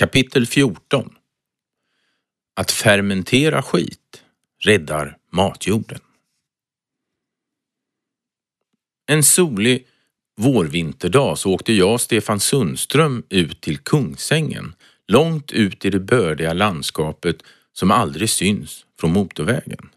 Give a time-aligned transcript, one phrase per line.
[0.00, 1.14] Kapitel 14
[2.56, 4.24] Att fermentera skit
[4.58, 5.98] räddar matjorden.
[9.06, 9.86] En solig
[10.36, 14.74] vårvinterdag så åkte jag och Stefan Sundström ut till Kungsängen,
[15.08, 17.42] långt ut i det bördiga landskapet
[17.72, 19.90] som aldrig syns från motorvägen.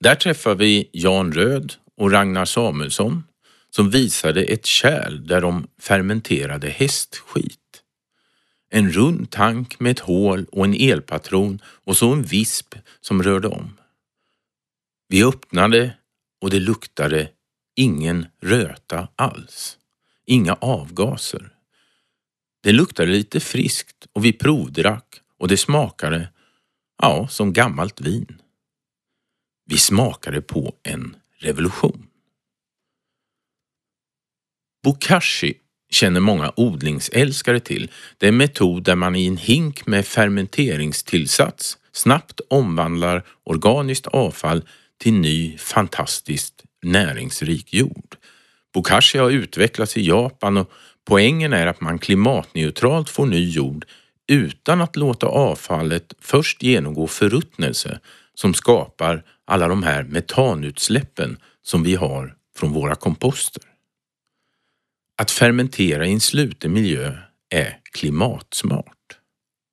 [0.00, 3.24] Där träffade vi Jan Röd och Ragnar Samuelsson
[3.70, 7.65] som visade ett kärl där de fermenterade hästskit.
[8.68, 13.48] En rund tank med ett hål och en elpatron och så en visp som rörde
[13.48, 13.78] om.
[15.08, 15.96] Vi öppnade
[16.40, 17.30] och det luktade
[17.74, 19.78] ingen röta alls.
[20.24, 21.52] Inga avgaser.
[22.62, 26.28] Det luktade lite friskt och vi provdrack och det smakade,
[27.02, 28.42] ja, som gammalt vin.
[29.64, 32.06] Vi smakade på en revolution.
[34.82, 35.54] Bokashi
[35.90, 37.90] känner många odlingsälskare till.
[38.18, 44.62] Det är en metod där man i en hink med fermenteringstillsats snabbt omvandlar organiskt avfall
[44.98, 48.16] till ny fantastiskt näringsrik jord.
[48.74, 50.70] Bokashi har utvecklats i Japan och
[51.04, 53.84] poängen är att man klimatneutralt får ny jord
[54.28, 58.00] utan att låta avfallet först genomgå förruttnelse
[58.34, 63.62] som skapar alla de här metanutsläppen som vi har från våra komposter.
[65.16, 67.12] Att fermentera i en sluten miljö
[67.50, 69.18] är klimatsmart.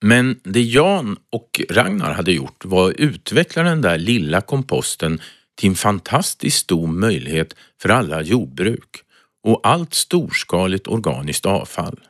[0.00, 5.20] Men det Jan och Ragnar hade gjort var att utveckla den där lilla komposten
[5.54, 8.96] till en fantastiskt stor möjlighet för alla jordbruk
[9.42, 12.00] och allt storskaligt organiskt avfall.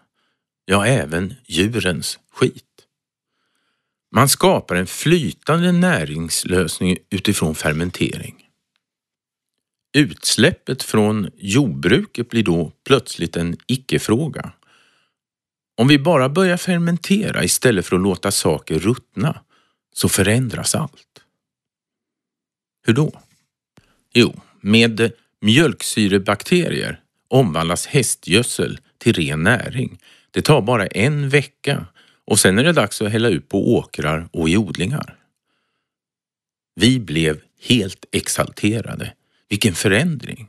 [0.65, 2.65] Ja, även djurens skit.
[4.15, 8.48] Man skapar en flytande näringslösning utifrån fermentering.
[9.93, 14.53] Utsläppet från jordbruket blir då plötsligt en icke-fråga.
[15.77, 19.41] Om vi bara börjar fermentera istället för att låta saker ruttna
[19.93, 21.23] så förändras allt.
[22.87, 23.21] Hur då?
[24.15, 29.99] Jo, med mjölksyrebakterier omvandlas hästgödsel till ren näring.
[30.31, 31.87] Det tar bara en vecka
[32.25, 35.17] och sen är det dags att hälla ut på åkrar och i odlingar.
[36.75, 39.13] Vi blev helt exalterade.
[39.49, 40.49] Vilken förändring!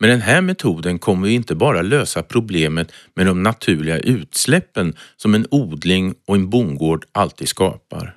[0.00, 5.34] Med den här metoden kommer vi inte bara lösa problemet med de naturliga utsläppen som
[5.34, 8.16] en odling och en bondgård alltid skapar.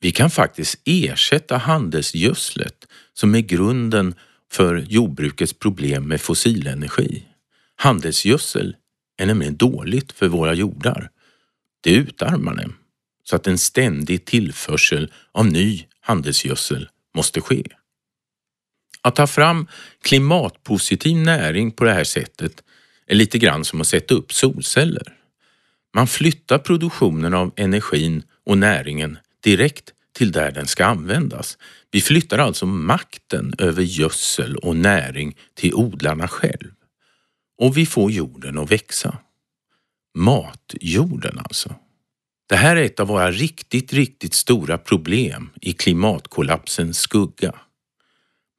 [0.00, 4.14] Vi kan faktiskt ersätta handelsgödslet som är grunden
[4.52, 7.26] för jordbrukets problem med fossilenergi.
[7.76, 8.76] Handelsgödsel
[9.18, 11.10] är nämligen dåligt för våra jordar.
[11.80, 12.74] Det utarmar dem
[13.24, 17.62] så att en ständig tillförsel av ny handelsgödsel måste ske.
[19.02, 19.66] Att ta fram
[20.02, 22.62] klimatpositiv näring på det här sättet
[23.06, 25.16] är lite grann som att sätta upp solceller.
[25.94, 31.58] Man flyttar produktionen av energin och näringen direkt till där den ska användas.
[31.90, 36.70] Vi flyttar alltså makten över gödsel och näring till odlarna själv.
[37.58, 39.18] Och vi får jorden att växa.
[40.14, 41.74] Matjorden alltså.
[42.48, 47.54] Det här är ett av våra riktigt, riktigt stora problem i klimatkollapsens skugga.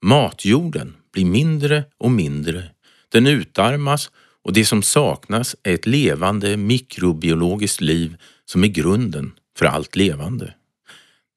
[0.04, 2.64] Matjorden blir mindre och mindre.
[3.10, 4.12] Den utarmas
[4.44, 8.16] och det som saknas är ett levande mikrobiologiskt liv
[8.46, 10.54] som är grunden för allt levande.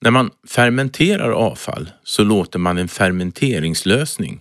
[0.01, 4.41] När man fermenterar avfall så låter man en fermenteringslösning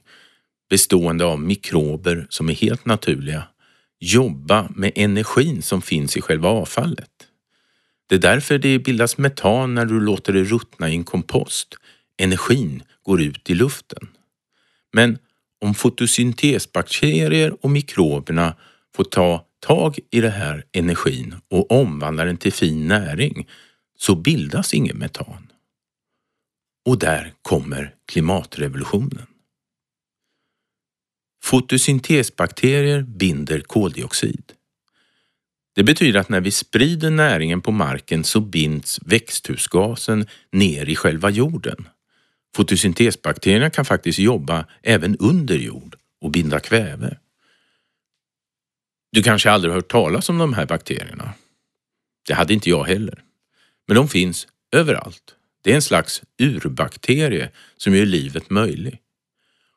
[0.70, 3.44] bestående av mikrober som är helt naturliga
[4.00, 7.12] jobba med energin som finns i själva avfallet.
[8.08, 11.76] Det är därför det bildas metan när du låter det ruttna i en kompost.
[12.18, 14.08] Energin går ut i luften.
[14.96, 15.18] Men
[15.62, 18.56] om fotosyntesbakterier och mikroberna
[18.96, 23.50] får ta tag i den här energin och omvandla den till fin näring
[23.98, 25.52] så bildas ingen metan.
[26.86, 29.28] Och där kommer klimatrevolutionen.
[31.44, 34.52] Fotosyntesbakterier binder koldioxid.
[35.76, 41.30] Det betyder att när vi sprider näringen på marken så binds växthusgasen ner i själva
[41.30, 41.88] jorden.
[42.56, 47.18] Fotosyntesbakterierna kan faktiskt jobba även under jord och binda kväve.
[49.12, 51.34] Du kanske aldrig hört talas om de här bakterierna?
[52.28, 53.24] Det hade inte jag heller.
[53.88, 55.36] Men de finns överallt.
[55.62, 59.02] Det är en slags urbakterie som gör livet möjligt.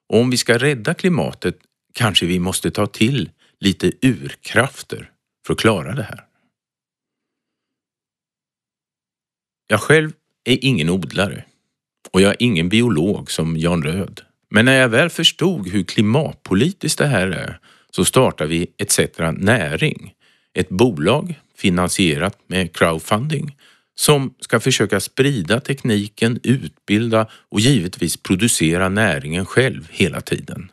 [0.08, 1.58] Och om vi ska rädda klimatet
[1.92, 5.10] kanske vi måste ta till lite urkrafter
[5.46, 6.24] för att klara det här.
[9.66, 10.12] Jag själv
[10.44, 11.44] är ingen odlare
[12.10, 14.20] och jag är ingen biolog som Jan Röd.
[14.50, 17.58] Men när jag väl förstod hur klimatpolitiskt det här är
[17.90, 20.14] så startade vi ETC Näring,
[20.54, 23.56] ett bolag finansierat med crowdfunding
[23.94, 30.72] som ska försöka sprida tekniken, utbilda och givetvis producera näringen själv hela tiden.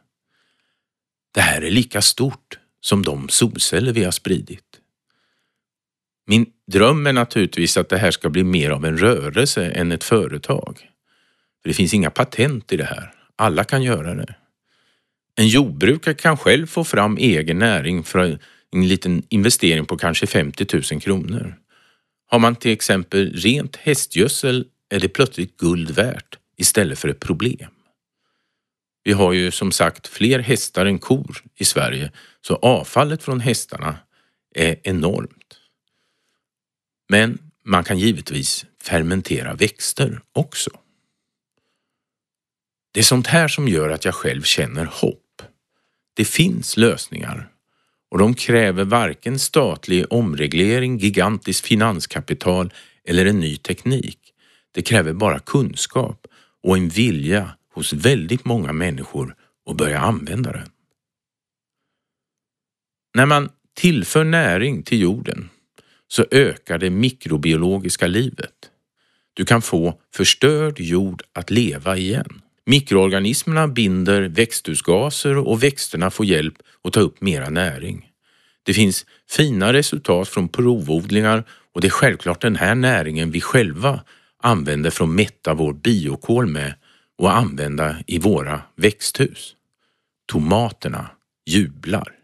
[1.34, 4.80] Det här är lika stort som de solceller vi har spridit.
[6.28, 10.04] Min dröm är naturligtvis att det här ska bli mer av en rörelse än ett
[10.04, 10.90] företag.
[11.66, 13.12] För Det finns inga patent i det här.
[13.36, 14.36] Alla kan göra det.
[15.36, 18.40] En jordbrukare kan själv få fram egen näring för
[18.72, 21.56] en liten investering på kanske 50 000 kronor.
[22.28, 27.72] Har man till exempel rent hästgödsel är det plötsligt guld värt istället för ett problem.
[29.04, 32.12] Vi har ju som sagt fler hästar än kor i Sverige
[32.42, 33.98] så avfallet från hästarna
[34.56, 35.60] är enormt.
[37.10, 40.70] Men man kan givetvis fermentera växter också.
[42.96, 45.42] Det är sånt här som gör att jag själv känner hopp.
[46.14, 47.50] Det finns lösningar
[48.12, 52.74] och de kräver varken statlig omreglering, gigantiskt finanskapital
[53.08, 54.20] eller en ny teknik.
[54.72, 56.28] Det kräver bara kunskap
[56.64, 59.36] och en vilja hos väldigt många människor
[59.70, 60.70] att börja använda den.
[63.16, 65.50] När man tillför näring till jorden
[66.08, 68.72] så ökar det mikrobiologiska livet.
[69.34, 72.42] Du kan få förstörd jord att leva igen.
[72.66, 76.54] Mikroorganismerna binder växthusgaser och växterna får hjälp
[76.84, 78.12] att ta upp mera näring.
[78.64, 84.04] Det finns fina resultat från provodlingar och det är självklart den här näringen vi själva
[84.42, 86.74] använder för att mätta vår biokol med
[87.18, 89.56] och använda i våra växthus.
[90.26, 91.10] Tomaterna
[91.46, 92.16] jublar.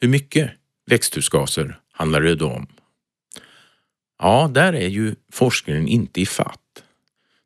[0.00, 0.50] Hur mycket
[0.86, 2.66] växthusgaser handlar det då om?
[4.18, 6.63] Ja, där är ju forskningen inte i fatt.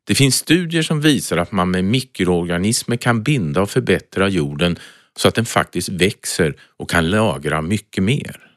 [0.09, 4.79] Det finns studier som visar att man med mikroorganismer kan binda och förbättra jorden
[5.15, 8.51] så att den faktiskt växer och kan lagra mycket mer.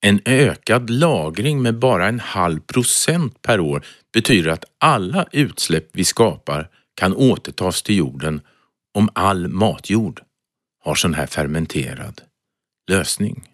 [0.00, 6.04] En ökad lagring med bara en halv procent per år betyder att alla utsläpp vi
[6.04, 8.40] skapar kan återtas till jorden
[8.94, 10.20] om all matjord
[10.84, 12.20] har sån här fermenterad
[12.90, 13.48] lösning.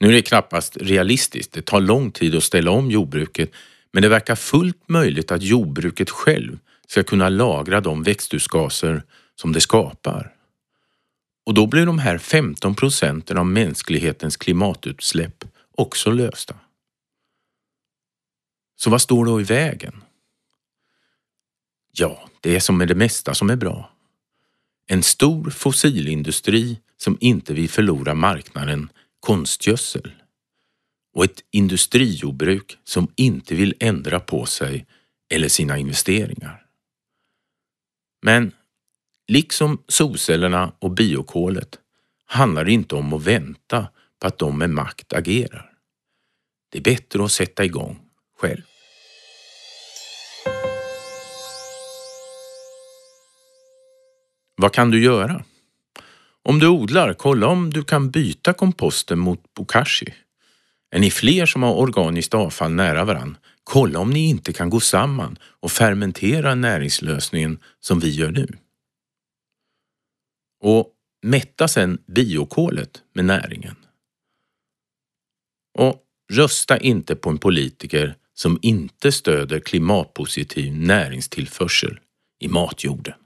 [0.00, 1.52] Nu är det knappast realistiskt.
[1.52, 3.50] Det tar lång tid att ställa om jordbruket
[3.94, 9.02] men det verkar fullt möjligt att jordbruket själv ska kunna lagra de växthusgaser
[9.34, 10.34] som det skapar.
[11.46, 16.54] Och då blir de här 15 procenten av mänsklighetens klimatutsläpp också lösta.
[18.76, 20.02] Så vad står då i vägen?
[21.92, 23.90] Ja, det är som med det mesta som är bra.
[24.86, 28.88] En stor fossilindustri som inte vill förlora marknaden
[29.20, 30.12] konstgödsel
[31.14, 34.86] och ett industrijordbruk som inte vill ändra på sig
[35.30, 36.66] eller sina investeringar.
[38.22, 38.52] Men
[39.28, 41.78] liksom solcellerna och biokolet
[42.26, 43.86] handlar det inte om att vänta
[44.20, 45.70] på att de med makt agerar.
[46.72, 48.00] Det är bättre att sätta igång
[48.40, 48.62] själv.
[54.56, 55.44] Vad kan du göra?
[56.42, 60.14] Om du odlar, kolla om du kan byta komposten mot bokashi.
[60.94, 64.80] Är ni fler som har organiskt avfall nära varann, kolla om ni inte kan gå
[64.80, 68.48] samman och fermentera näringslösningen som vi gör nu.
[70.62, 70.90] Och
[71.22, 73.76] mätta sedan biokolet med näringen.
[75.78, 76.02] Och
[76.32, 82.00] rösta inte på en politiker som inte stöder klimatpositiv näringstillförsel
[82.40, 83.23] i matjorden.